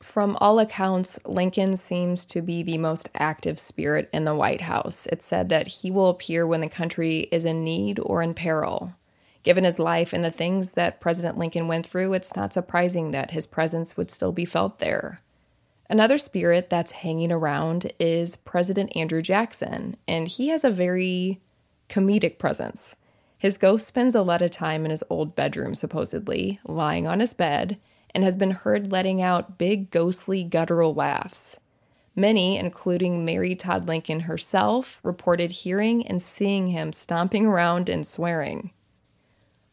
From 0.00 0.36
all 0.40 0.60
accounts, 0.60 1.18
Lincoln 1.26 1.76
seems 1.76 2.24
to 2.26 2.40
be 2.40 2.62
the 2.62 2.78
most 2.78 3.10
active 3.16 3.58
spirit 3.58 4.08
in 4.12 4.24
the 4.24 4.34
White 4.34 4.62
House. 4.62 5.06
It's 5.06 5.26
said 5.26 5.48
that 5.48 5.66
he 5.68 5.90
will 5.90 6.08
appear 6.08 6.46
when 6.46 6.60
the 6.60 6.68
country 6.68 7.28
is 7.32 7.44
in 7.44 7.64
need 7.64 7.98
or 7.98 8.22
in 8.22 8.32
peril. 8.34 8.94
Given 9.42 9.64
his 9.64 9.78
life 9.78 10.12
and 10.12 10.22
the 10.22 10.30
things 10.30 10.72
that 10.72 11.00
President 11.00 11.38
Lincoln 11.38 11.66
went 11.66 11.86
through, 11.86 12.12
it's 12.12 12.36
not 12.36 12.52
surprising 12.52 13.10
that 13.10 13.30
his 13.30 13.46
presence 13.46 13.96
would 13.96 14.10
still 14.10 14.32
be 14.32 14.44
felt 14.44 14.78
there. 14.78 15.20
Another 15.88 16.18
spirit 16.18 16.70
that's 16.70 16.92
hanging 16.92 17.32
around 17.32 17.92
is 17.98 18.36
President 18.36 18.94
Andrew 18.94 19.22
Jackson, 19.22 19.96
and 20.06 20.28
he 20.28 20.48
has 20.48 20.62
a 20.62 20.70
very 20.70 21.40
comedic 21.88 22.38
presence. 22.38 22.96
His 23.38 23.58
ghost 23.58 23.86
spends 23.86 24.14
a 24.14 24.22
lot 24.22 24.42
of 24.42 24.50
time 24.50 24.84
in 24.84 24.90
his 24.90 25.02
old 25.08 25.34
bedroom, 25.34 25.74
supposedly, 25.74 26.60
lying 26.64 27.06
on 27.06 27.20
his 27.20 27.34
bed 27.34 27.78
and 28.14 28.22
has 28.22 28.36
been 28.36 28.50
heard 28.50 28.92
letting 28.92 29.22
out 29.22 29.56
big, 29.56 29.90
ghostly, 29.90 30.44
guttural 30.44 30.94
laughs. 30.94 31.60
Many, 32.14 32.56
including 32.56 33.24
Mary 33.24 33.54
Todd 33.54 33.88
Lincoln 33.88 34.20
herself, 34.20 35.00
reported 35.02 35.50
hearing 35.50 36.06
and 36.06 36.22
seeing 36.22 36.68
him 36.68 36.92
stomping 36.92 37.46
around 37.46 37.88
and 37.88 38.06
swearing. 38.06 38.72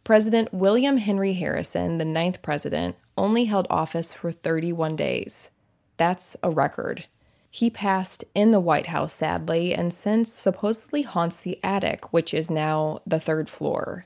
President 0.07 0.53
William 0.53 0.99
Henry 0.99 1.33
Harrison, 1.33 1.97
the 1.97 2.05
ninth 2.05 2.41
president, 2.41 2.95
only 3.17 3.43
held 3.43 3.67
office 3.69 4.13
for 4.13 4.31
31 4.31 4.95
days. 4.95 5.51
That's 5.97 6.37
a 6.41 6.49
record. 6.49 7.07
He 7.51 7.69
passed 7.69 8.23
in 8.33 8.51
the 8.51 8.61
White 8.61 8.85
House, 8.85 9.11
sadly, 9.11 9.73
and 9.73 9.93
since 9.93 10.31
supposedly 10.31 11.01
haunts 11.01 11.41
the 11.41 11.59
attic, 11.61 12.13
which 12.13 12.33
is 12.33 12.49
now 12.49 13.01
the 13.05 13.19
third 13.19 13.49
floor. 13.49 14.05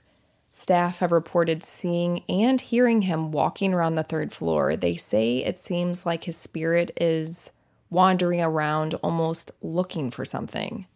Staff 0.50 0.98
have 0.98 1.12
reported 1.12 1.62
seeing 1.62 2.24
and 2.28 2.60
hearing 2.60 3.04
him 3.04 3.32
walking 3.32 3.72
around 3.72 3.94
the 3.94 4.02
third 4.02 4.34
floor. 4.34 4.76
They 4.76 4.96
say 4.96 5.46
it 5.46 5.60
seems 5.60 6.04
like 6.04 6.24
his 6.24 6.36
spirit 6.36 6.90
is 7.00 7.52
wandering 7.92 8.42
around, 8.42 8.96
almost 9.04 9.52
looking 9.62 10.10
for 10.10 10.26
something. 10.26 10.88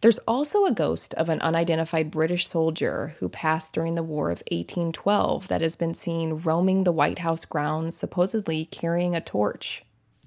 There's 0.00 0.18
also 0.20 0.64
a 0.64 0.72
ghost 0.72 1.12
of 1.14 1.28
an 1.28 1.42
unidentified 1.42 2.10
British 2.10 2.46
soldier 2.46 3.16
who 3.18 3.28
passed 3.28 3.74
during 3.74 3.96
the 3.96 4.02
War 4.02 4.30
of 4.30 4.42
1812 4.50 5.48
that 5.48 5.60
has 5.60 5.76
been 5.76 5.92
seen 5.92 6.38
roaming 6.38 6.84
the 6.84 6.92
White 6.92 7.18
House 7.18 7.44
grounds, 7.44 7.96
supposedly 7.98 8.64
carrying 8.64 9.14
a 9.14 9.20
torch. 9.20 9.84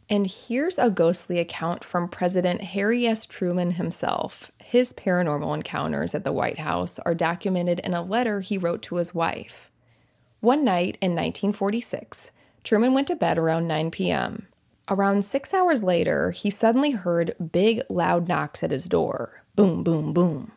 And 0.08 0.28
here's 0.28 0.78
a 0.78 0.92
ghostly 0.92 1.40
account 1.40 1.84
from 1.84 2.08
President 2.08 2.62
Harry 2.62 3.08
S. 3.08 3.26
Truman 3.26 3.72
himself. 3.72 4.52
His 4.64 4.94
paranormal 4.94 5.56
encounters 5.56 6.14
at 6.14 6.24
the 6.24 6.34
White 6.34 6.60
House 6.60 7.00
are 7.00 7.16
documented 7.16 7.80
in 7.80 7.96
a 7.96 8.04
letter 8.04 8.42
he 8.42 8.60
wrote 8.60 8.84
to 8.84 8.98
his 8.98 9.16
wife. 9.16 9.72
One 10.40 10.64
night 10.64 11.00
in 11.02 11.12
1946, 11.14 12.30
Truman 12.64 12.94
went 12.94 13.08
to 13.08 13.16
bed 13.16 13.40
around 13.40 13.68
9 13.68 13.90
p.m. 13.90 14.50
Around 14.88 15.26
six 15.26 15.52
hours 15.52 15.84
later, 15.84 16.30
he 16.30 16.52
suddenly 16.52 16.92
heard 16.92 17.34
big, 17.52 17.82
loud 17.90 18.28
knocks 18.28 18.62
at 18.62 18.70
his 18.70 18.86
door 18.86 19.43
boom, 19.56 19.84
boom, 19.84 20.14
boom. 20.14 20.52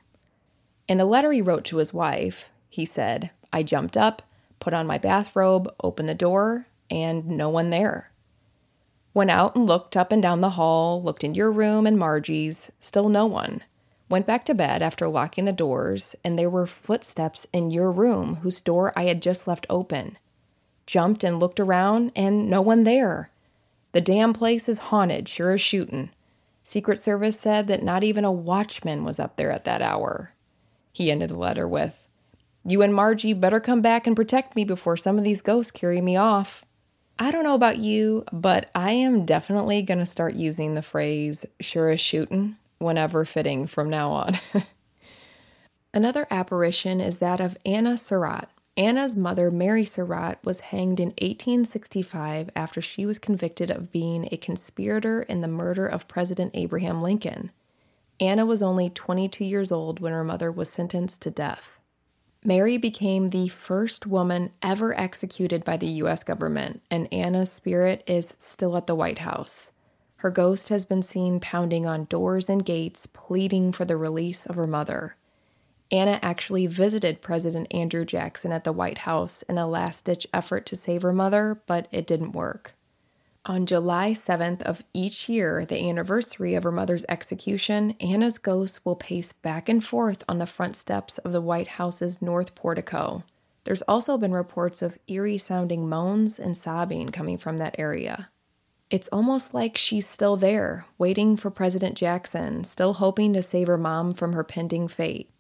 In 0.89 0.99
the 0.99 1.05
letter 1.05 1.33
he 1.33 1.43
wrote 1.43 1.65
to 1.67 1.79
his 1.79 1.93
wife, 1.93 2.51
he 2.69 2.85
said, 2.85 3.31
I 3.53 3.63
jumped 3.63 3.97
up, 3.97 4.23
put 4.61 4.75
on 4.75 4.87
my 4.87 4.99
bathrobe, 4.99 5.73
opened 5.83 6.09
the 6.09 6.15
door, 6.15 6.67
and 6.91 7.27
no 7.27 7.49
one 7.49 7.71
there. 7.71 8.11
Went 9.15 9.31
out 9.31 9.57
and 9.57 9.67
looked 9.67 9.97
up 9.97 10.13
and 10.13 10.23
down 10.23 10.41
the 10.41 10.51
hall, 10.51 11.03
looked 11.03 11.25
in 11.25 11.35
your 11.35 11.51
room 11.51 11.87
and 11.87 11.99
Margie's, 11.99 12.71
still 12.79 13.09
no 13.09 13.27
one. 13.27 13.63
Went 14.09 14.27
back 14.27 14.45
to 14.45 14.55
bed 14.55 14.83
after 14.83 15.09
locking 15.09 15.47
the 15.47 15.53
doors, 15.53 16.15
and 16.23 16.39
there 16.39 16.51
were 16.51 16.67
footsteps 16.67 17.47
in 17.53 17.71
your 17.71 17.91
room 17.91 18.37
whose 18.37 18.61
door 18.61 18.93
I 18.95 19.05
had 19.05 19.23
just 19.23 19.49
left 19.49 19.67
open. 19.69 20.17
Jumped 20.87 21.25
and 21.25 21.41
looked 21.41 21.59
around, 21.59 22.13
and 22.15 22.49
no 22.49 22.61
one 22.61 22.85
there. 22.85 23.31
The 23.93 24.01
damn 24.01 24.33
place 24.33 24.69
is 24.69 24.79
haunted, 24.79 25.29
sure 25.29 25.53
as 25.53 25.61
shootin'. 25.61 26.11
Secret 26.67 26.99
Service 26.99 27.39
said 27.39 27.69
that 27.69 27.85
not 27.85 28.03
even 28.03 28.25
a 28.25 28.33
watchman 28.33 29.05
was 29.05 29.21
up 29.21 29.37
there 29.37 29.53
at 29.53 29.65
that 29.67 29.81
hour. 29.81 30.33
He 30.93 31.13
ended 31.13 31.31
the 31.31 31.39
letter 31.39 31.69
with, 31.69 32.09
You 32.65 32.83
and 32.83 32.93
Margie 32.93 33.35
better 33.35 33.61
come 33.61 33.81
back 33.81 34.05
and 34.05 34.17
protect 34.17 34.57
me 34.57 34.65
before 34.65 34.97
some 34.97 35.17
of 35.17 35.23
these 35.23 35.43
ghosts 35.43 35.71
carry 35.71 36.01
me 36.01 36.17
off. 36.17 36.65
I 37.21 37.31
don't 37.31 37.45
know 37.45 37.55
about 37.55 37.79
you, 37.79 38.25
but 38.33 38.69
I 38.75 38.91
am 38.91 39.25
definitely 39.25 39.81
going 39.83 40.01
to 40.01 40.07
start 40.07 40.35
using 40.35 40.75
the 40.75 40.83
phrase 40.83 41.47
sure 41.61 41.89
as 41.89 42.01
shootin' 42.01 42.57
whenever 42.79 43.25
fitting 43.25 43.69
from 43.69 43.89
now 43.89 44.11
on. 44.11 44.37
Another 45.95 46.27
apparition 46.33 47.01
is 47.01 47.19
that 47.21 47.41
of 47.41 47.57
Anna 47.65 47.97
Surratt. 47.97 48.49
Anna's 48.77 49.17
mother, 49.17 49.51
Mary 49.51 49.87
Surratt, 49.87 50.39
was 50.45 50.61
hanged 50.61 51.01
in 51.01 51.09
1865 51.09 52.51
after 52.55 52.83
she 52.83 53.07
was 53.07 53.19
convicted 53.19 53.71
of 53.71 53.91
being 53.91 54.29
a 54.31 54.37
conspirator 54.37 55.23
in 55.23 55.41
the 55.41 55.49
murder 55.49 55.87
of 55.87 56.09
President 56.09 56.51
Abraham 56.53 57.01
Lincoln. 57.01 57.51
Anna 58.21 58.45
was 58.45 58.61
only 58.61 58.91
22 58.91 59.45
years 59.45 59.73
old 59.73 60.01
when 60.01 60.13
her 60.13 60.25
mother 60.25 60.53
was 60.53 60.69
sentenced 60.69 61.23
to 61.23 61.31
death. 61.31 61.81
Mary 62.45 62.77
became 62.77 63.31
the 63.31 63.49
first 63.49 64.07
woman 64.07 64.51
ever 64.63 64.99
executed 64.99 65.65
by 65.65 65.79
the 65.79 65.87
US 65.87 66.23
government, 66.23 66.83
and 66.91 67.13
Anna's 67.13 67.51
spirit 67.51 68.05
is 68.07 68.37
still 68.39 68.77
at 68.77 68.87
the 68.87 68.95
White 68.95 69.21
House. 69.21 69.73
Her 70.17 70.31
ghost 70.31 70.69
has 70.69 70.85
been 70.85 71.03
seen 71.03 71.41
pounding 71.41 71.87
on 71.87 72.05
doors 72.05 72.51
and 72.51 72.65
gates, 72.65 73.07
pleading 73.07 73.73
for 73.73 73.85
the 73.87 73.97
release 73.97 74.45
of 74.45 74.57
her 74.57 74.67
mother. 74.67 75.17
Anna 75.91 76.19
actually 76.23 76.67
visited 76.67 77.23
President 77.23 77.69
Andrew 77.71 78.05
Jackson 78.05 78.53
at 78.53 78.65
the 78.65 78.73
White 78.73 78.99
House 78.99 79.43
in 79.43 79.57
a 79.57 79.69
last 79.69 80.05
ditch 80.05 80.27
effort 80.35 80.67
to 80.67 80.77
save 80.77 81.03
her 81.03 81.13
mother, 81.13 81.63
but 81.67 81.87
it 81.93 82.07
didn't 82.07 82.33
work. 82.33 82.75
On 83.45 83.65
July 83.65 84.11
7th 84.11 84.63
of 84.63 84.83
each 84.93 85.29
year, 85.29 85.65
the 85.65 85.89
anniversary 85.89 86.57
of 86.57 86.65
her 86.65 86.73
mother's 86.73 87.05
execution, 87.09 87.95
Anna's 88.01 88.39
ghost 88.39 88.85
will 88.85 88.97
pace 88.97 89.33
back 89.33 89.69
and 89.69 89.85
forth 89.85 90.25
on 90.29 90.39
the 90.39 90.47
front 90.47 90.75
steps 90.75 91.19
of 91.19 91.31
the 91.31 91.41
White 91.41 91.69
House's 91.69 92.21
north 92.21 92.57
portico. 92.57 93.23
There's 93.63 93.83
also 93.83 94.19
been 94.19 94.33
reports 94.33 94.83
of 94.83 94.99
eerie 95.07 95.39
sounding 95.39 95.89
moans 95.89 96.41
and 96.41 96.57
sobbing 96.57 97.11
coming 97.11 97.39
from 97.39 97.59
that 97.59 97.77
area. 97.79 98.31
It's 98.91 99.09
almost 99.09 99.55
like 99.55 99.77
she's 99.77 100.09
still 100.09 100.37
there, 100.37 100.87
waiting 100.99 101.37
for 101.37 101.51
President 101.51 101.97
Jackson, 101.97 102.65
still 102.65 102.95
hoping 102.95 103.33
to 103.35 103.43
save 103.45 103.69
her 103.69 103.79
mom 103.79 104.11
from 104.11 104.33
her 104.33 104.45
pending 104.45 104.89
fate. 104.89 105.31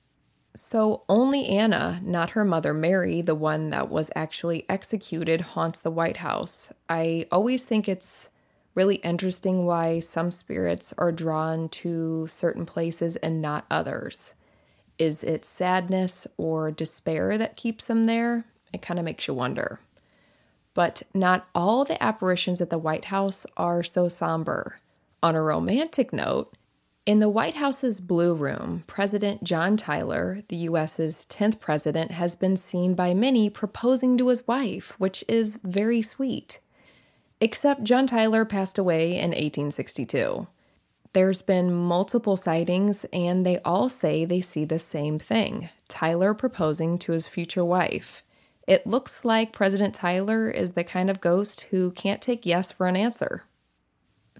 So 0.57 1.03
only 1.07 1.47
Anna, 1.49 2.01
not 2.03 2.31
her 2.31 2.45
mother 2.45 2.73
Mary, 2.73 3.21
the 3.21 3.35
one 3.35 3.69
that 3.71 3.91
was 3.91 4.11
actually 4.17 4.65
executed, 4.71 5.43
haunts 5.43 5.83
the 5.83 5.91
White 5.91 6.17
House. 6.17 6.73
I 6.89 7.27
always 7.31 7.67
think 7.69 7.89
it's 7.89 8.31
really 8.75 8.97
interesting 8.97 9.67
why 9.67 10.01
some 10.01 10.31
spirits 10.31 10.95
are 10.97 11.13
drawn 11.13 11.69
to 11.69 12.27
certain 12.29 12.65
places 12.65 13.17
and 13.17 13.43
not 13.43 13.67
others. 13.71 14.35
Is 14.99 15.23
it 15.23 15.45
sadness 15.45 16.27
or 16.39 16.71
despair 16.71 17.37
that 17.37 17.57
keeps 17.57 17.87
them 17.87 18.05
there? 18.05 18.47
It 18.73 18.81
kind 18.81 18.99
of 18.99 19.05
makes 19.05 19.29
you 19.29 19.35
wonder. 19.35 19.81
But 20.73 21.03
not 21.13 21.49
all 21.55 21.85
the 21.85 22.03
apparitions 22.03 22.63
at 22.63 22.71
the 22.71 22.79
White 22.79 23.07
House 23.07 23.47
are 23.59 23.83
so 23.83 24.09
somber. 24.09 24.79
On 25.23 25.35
a 25.35 25.43
romantic 25.43 26.15
note, 26.15 26.55
in 27.07 27.21
the 27.21 27.29
White 27.29 27.55
House's 27.55 28.01
Blue 28.01 28.35
Room, 28.35 28.83
President 28.89 29.45
John 29.45 29.77
Tyler, 29.77 30.43
the 30.49 30.57
U.S.'s 30.57 31.25
10th 31.31 31.61
president, 31.61 32.11
has 32.11 32.35
been 32.35 32.57
seen 32.57 32.95
by 32.95 33.15
many 33.15 33.49
proposing 33.49 34.19
to 34.19 34.27
his 34.27 34.47
wife, 34.49 34.99
which 34.99 35.25
is 35.29 35.61
very 35.63 36.03
sweet. 36.03 36.59
Except 37.41 37.85
John 37.85 38.09
Tyler 38.09 38.45
passed 38.45 38.77
away 38.77 39.13
in 39.13 39.31
1862. 39.31 40.49
There's 41.13 41.43
been 41.43 41.73
multiple 41.73 42.37
sightings, 42.37 43.07
and 43.13 43.47
they 43.47 43.59
all 43.61 43.89
say 43.89 44.25
they 44.25 44.41
see 44.41 44.65
the 44.65 44.81
same 44.81 45.21
thing 45.21 45.69
Tyler 45.89 46.35
proposing 46.35 46.99
to 46.99 47.13
his 47.13 47.29
future 47.29 47.65
wife. 47.65 48.25
It 48.67 48.85
looks 48.85 49.25
like 49.25 49.53
President 49.53 49.95
Tyler 49.95 50.51
is 50.51 50.73
the 50.73 50.83
kind 50.83 51.09
of 51.09 51.21
ghost 51.21 51.69
who 51.71 51.93
can't 51.93 52.21
take 52.21 52.45
yes 52.45 52.73
for 52.73 52.89
an 52.89 52.97
answer. 52.97 53.45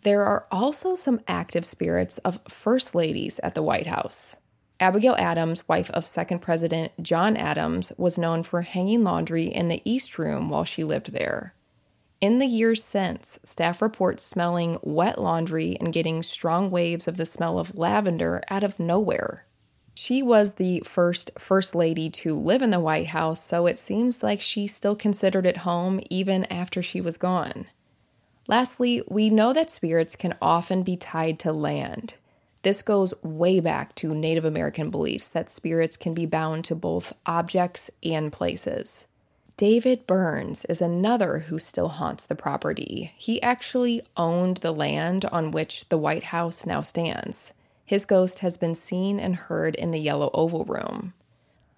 There 0.07 0.23
are 0.23 0.47
also 0.53 0.95
some 0.95 1.19
active 1.27 1.67
spirits 1.67 2.19
of 2.19 2.39
first 2.49 2.95
ladies 2.95 3.41
at 3.41 3.57
the 3.57 3.63
White 3.63 3.89
House. 3.89 4.37
Abigail 4.79 5.17
Adams, 5.19 5.69
wife 5.69 5.91
of 5.91 6.07
second 6.07 6.39
President 6.39 6.93
John 7.03 7.37
Adams, 7.37 7.93
was 7.99 8.17
known 8.17 8.45
for 8.45 8.63
hanging 8.63 9.03
laundry 9.03 9.47
in 9.47 9.67
the 9.67 9.83
East 9.85 10.17
Room 10.17 10.49
while 10.49 10.63
she 10.63 10.85
lived 10.85 11.11
there. 11.11 11.55
In 12.21 12.39
the 12.39 12.47
years 12.47 12.85
since, 12.85 13.41
staff 13.43 13.83
report 13.83 14.21
smelling 14.21 14.79
wet 14.81 15.21
laundry 15.21 15.77
and 15.81 15.93
getting 15.93 16.23
strong 16.23 16.71
waves 16.71 17.09
of 17.09 17.17
the 17.17 17.27
smell 17.27 17.59
of 17.59 17.77
lavender 17.77 18.45
out 18.49 18.63
of 18.63 18.79
nowhere. 18.79 19.45
She 19.97 20.23
was 20.23 20.55
the 20.55 20.85
first 20.87 21.33
First 21.37 21.75
Lady 21.75 22.11
to 22.11 22.39
live 22.39 22.63
in 22.63 22.71
the 22.71 22.79
White 22.79 23.09
House, 23.09 23.43
so 23.43 23.67
it 23.67 23.81
seems 23.81 24.23
like 24.23 24.41
she 24.41 24.69
still 24.69 24.95
considered 24.95 25.47
it 25.47 25.57
home 25.57 25.99
even 26.11 26.45
after 26.45 26.81
she 26.81 27.01
was 27.01 27.17
gone. 27.17 27.67
Lastly, 28.49 29.03
we 29.09 29.29
know 29.29 29.53
that 29.53 29.71
spirits 29.71 30.15
can 30.15 30.35
often 30.41 30.83
be 30.83 30.97
tied 30.97 31.39
to 31.41 31.53
land. 31.53 32.15
This 32.63 32.81
goes 32.81 33.13
way 33.23 33.61
back 33.61 33.95
to 33.97 34.15
Native 34.15 34.45
American 34.45 34.91
beliefs 34.91 35.29
that 35.31 35.51
spirits 35.51 35.97
can 35.97 36.15
be 36.15 36.27
bound 36.27 36.65
to 36.67 36.75
both 36.75 37.13
objects 37.27 37.91
and 38.05 38.33
places. 38.33 39.09
David 39.57 40.07
Burns 40.07 40.65
is 40.67 40.83
another 40.83 41.41
who 41.41 41.59
still 41.59 41.89
haunts 41.89 42.27
the 42.27 42.35
property. 42.35 43.13
He 43.17 43.43
actually 43.43 44.03
owned 44.17 44.59
the 44.59 44.73
land 44.73 45.25
on 45.27 45.51
which 45.51 45.89
the 45.89 45.99
White 45.99 46.25
House 46.25 46.67
now 46.67 46.83
stands. 46.83 47.55
His 47.85 48.05
ghost 48.05 48.41
has 48.41 48.57
been 48.57 48.75
seen 48.75 49.19
and 49.19 49.37
heard 49.37 49.75
in 49.75 49.93
the 49.93 50.01
Yellow 50.01 50.31
Oval 50.35 50.65
Room. 50.65 51.15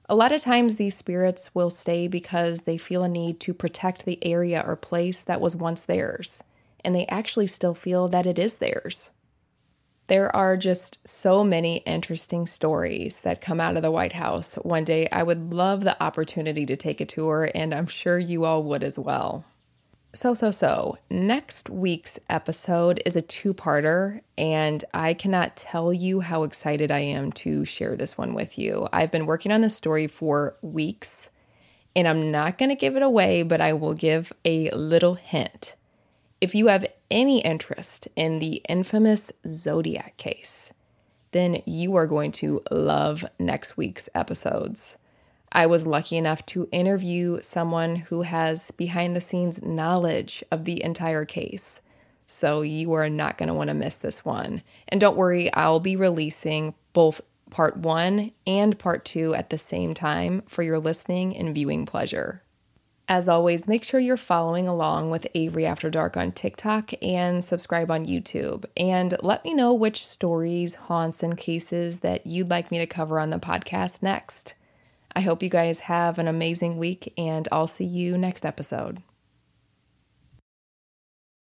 A 0.08 0.16
lot 0.16 0.32
of 0.32 0.40
times, 0.40 0.76
these 0.76 0.96
spirits 0.96 1.54
will 1.54 1.70
stay 1.70 2.08
because 2.08 2.62
they 2.62 2.78
feel 2.78 3.04
a 3.04 3.08
need 3.08 3.40
to 3.40 3.54
protect 3.54 4.04
the 4.04 4.18
area 4.24 4.64
or 4.66 4.74
place 4.74 5.22
that 5.22 5.40
was 5.40 5.54
once 5.54 5.84
theirs 5.84 6.42
and 6.88 6.96
they 6.96 7.04
actually 7.08 7.46
still 7.46 7.74
feel 7.74 8.08
that 8.08 8.24
it 8.24 8.38
is 8.38 8.56
theirs. 8.56 9.10
There 10.06 10.34
are 10.34 10.56
just 10.56 11.06
so 11.06 11.44
many 11.44 11.76
interesting 11.84 12.46
stories 12.46 13.20
that 13.20 13.42
come 13.42 13.60
out 13.60 13.76
of 13.76 13.82
the 13.82 13.90
White 13.90 14.14
House. 14.14 14.54
One 14.54 14.84
day, 14.84 15.06
I 15.12 15.22
would 15.22 15.52
love 15.52 15.84
the 15.84 16.02
opportunity 16.02 16.64
to 16.64 16.76
take 16.76 17.02
a 17.02 17.04
tour, 17.04 17.50
and 17.54 17.74
I'm 17.74 17.88
sure 17.88 18.18
you 18.18 18.46
all 18.46 18.62
would 18.62 18.82
as 18.82 18.98
well. 18.98 19.44
So, 20.14 20.32
so, 20.32 20.50
so, 20.50 20.96
next 21.10 21.68
week's 21.68 22.18
episode 22.30 23.02
is 23.04 23.16
a 23.16 23.20
two 23.20 23.52
parter, 23.52 24.22
and 24.38 24.82
I 24.94 25.12
cannot 25.12 25.58
tell 25.58 25.92
you 25.92 26.20
how 26.20 26.42
excited 26.42 26.90
I 26.90 27.00
am 27.00 27.32
to 27.32 27.66
share 27.66 27.96
this 27.96 28.16
one 28.16 28.32
with 28.32 28.58
you. 28.58 28.88
I've 28.94 29.12
been 29.12 29.26
working 29.26 29.52
on 29.52 29.60
this 29.60 29.76
story 29.76 30.06
for 30.06 30.56
weeks, 30.62 31.32
and 31.94 32.08
I'm 32.08 32.30
not 32.30 32.56
going 32.56 32.70
to 32.70 32.74
give 32.74 32.96
it 32.96 33.02
away, 33.02 33.42
but 33.42 33.60
I 33.60 33.74
will 33.74 33.92
give 33.92 34.32
a 34.46 34.70
little 34.70 35.16
hint. 35.16 35.74
If 36.40 36.54
you 36.54 36.68
have 36.68 36.86
any 37.10 37.40
interest 37.40 38.06
in 38.14 38.38
the 38.38 38.62
infamous 38.68 39.32
Zodiac 39.44 40.16
case, 40.16 40.72
then 41.32 41.62
you 41.66 41.96
are 41.96 42.06
going 42.06 42.30
to 42.32 42.62
love 42.70 43.24
next 43.40 43.76
week's 43.76 44.08
episodes. 44.14 44.98
I 45.50 45.66
was 45.66 45.86
lucky 45.86 46.16
enough 46.16 46.46
to 46.46 46.68
interview 46.70 47.40
someone 47.40 47.96
who 47.96 48.22
has 48.22 48.70
behind 48.70 49.16
the 49.16 49.20
scenes 49.20 49.62
knowledge 49.62 50.44
of 50.52 50.64
the 50.64 50.82
entire 50.84 51.24
case. 51.24 51.82
So 52.26 52.60
you 52.60 52.92
are 52.92 53.08
not 53.08 53.36
going 53.36 53.48
to 53.48 53.54
want 53.54 53.68
to 53.68 53.74
miss 53.74 53.96
this 53.96 54.24
one. 54.24 54.62
And 54.86 55.00
don't 55.00 55.16
worry, 55.16 55.52
I'll 55.54 55.80
be 55.80 55.96
releasing 55.96 56.74
both 56.92 57.20
part 57.50 57.78
one 57.78 58.30
and 58.46 58.78
part 58.78 59.04
two 59.04 59.34
at 59.34 59.50
the 59.50 59.58
same 59.58 59.92
time 59.94 60.42
for 60.46 60.62
your 60.62 60.78
listening 60.78 61.36
and 61.36 61.54
viewing 61.54 61.84
pleasure. 61.84 62.42
As 63.10 63.26
always, 63.26 63.66
make 63.66 63.84
sure 63.84 63.98
you're 63.98 64.18
following 64.18 64.68
along 64.68 65.08
with 65.10 65.26
Avery 65.34 65.64
After 65.64 65.88
Dark 65.88 66.18
on 66.18 66.30
TikTok 66.30 66.92
and 67.02 67.42
subscribe 67.42 67.90
on 67.90 68.04
YouTube. 68.04 68.66
And 68.76 69.16
let 69.22 69.44
me 69.44 69.54
know 69.54 69.72
which 69.72 70.06
stories, 70.06 70.74
haunts, 70.74 71.22
and 71.22 71.38
cases 71.38 72.00
that 72.00 72.26
you'd 72.26 72.50
like 72.50 72.70
me 72.70 72.76
to 72.78 72.86
cover 72.86 73.18
on 73.18 73.30
the 73.30 73.38
podcast 73.38 74.02
next. 74.02 74.52
I 75.16 75.20
hope 75.20 75.42
you 75.42 75.48
guys 75.48 75.80
have 75.80 76.18
an 76.18 76.28
amazing 76.28 76.76
week, 76.76 77.14
and 77.16 77.48
I'll 77.50 77.66
see 77.66 77.86
you 77.86 78.18
next 78.18 78.44
episode. 78.44 79.02